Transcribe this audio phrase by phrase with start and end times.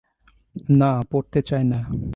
[0.79, 1.79] না, পড়তে চাই না।